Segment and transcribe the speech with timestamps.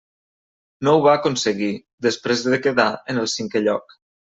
[0.87, 1.71] No ho va aconseguir,
[2.09, 4.01] després de quedar en el cinquè lloc.